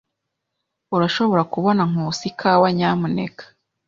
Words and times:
Urashobora 0.95 1.43
kubona 1.53 1.81
Nkusi 1.89 2.23
ikawa, 2.31 2.67
nyamuneka? 2.77 3.43